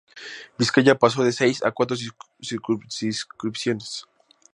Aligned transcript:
Vizcaya 0.57 0.97
pasó 0.97 1.23
de 1.23 1.31
seis 1.31 1.61
a 1.63 1.69
cuatro 1.69 1.95
circunscripciones. 2.49 4.05